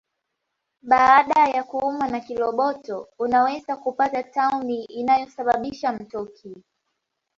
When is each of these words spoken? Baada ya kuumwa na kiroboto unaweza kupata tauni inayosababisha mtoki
Baada 0.81 1.49
ya 1.49 1.63
kuumwa 1.63 2.07
na 2.07 2.19
kiroboto 2.19 3.07
unaweza 3.19 3.77
kupata 3.77 4.23
tauni 4.23 4.83
inayosababisha 4.83 5.91
mtoki 5.93 6.63